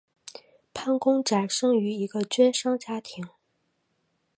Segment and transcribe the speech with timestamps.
[0.73, 3.23] 潘公展生于一个绢商家庭。